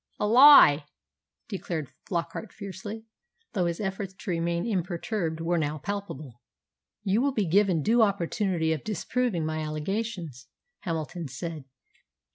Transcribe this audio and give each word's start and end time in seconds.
"A 0.19 0.25
lie!" 0.25 0.85
declared 1.47 1.91
Flockart 2.09 2.51
fiercely, 2.51 3.05
though 3.53 3.67
his 3.67 3.79
efforts 3.79 4.15
to 4.15 4.31
remain 4.31 4.65
imperturbed 4.65 5.39
were 5.39 5.59
now 5.59 5.77
palpable. 5.77 6.41
"You 7.03 7.21
will 7.21 7.33
be 7.33 7.45
given 7.45 7.83
due 7.83 8.01
opportunity 8.01 8.73
of 8.73 8.83
disproving 8.83 9.45
my 9.45 9.59
allegations," 9.59 10.47
Hamilton 10.79 11.27
said. 11.27 11.65